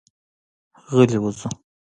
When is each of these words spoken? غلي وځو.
غلي 0.93 1.17
وځو. 1.23 1.49